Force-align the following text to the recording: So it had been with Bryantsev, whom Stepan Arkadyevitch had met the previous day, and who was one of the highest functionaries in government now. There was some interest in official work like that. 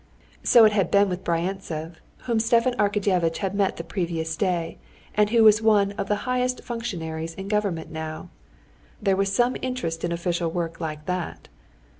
So 0.41 0.65
it 0.65 0.71
had 0.71 0.89
been 0.89 1.09
with 1.09 1.23
Bryantsev, 1.23 2.01
whom 2.23 2.39
Stepan 2.39 2.73
Arkadyevitch 2.79 3.37
had 3.37 3.53
met 3.53 3.77
the 3.77 3.83
previous 3.83 4.35
day, 4.35 4.79
and 5.13 5.29
who 5.29 5.43
was 5.43 5.61
one 5.61 5.91
of 5.91 6.07
the 6.07 6.25
highest 6.25 6.63
functionaries 6.63 7.35
in 7.35 7.47
government 7.47 7.91
now. 7.91 8.31
There 8.99 9.15
was 9.15 9.31
some 9.31 9.55
interest 9.61 10.03
in 10.03 10.11
official 10.11 10.49
work 10.49 10.79
like 10.81 11.05
that. 11.05 11.49